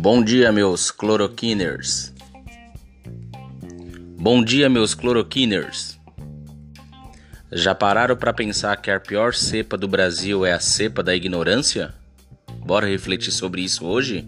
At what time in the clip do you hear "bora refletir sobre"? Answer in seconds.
12.64-13.60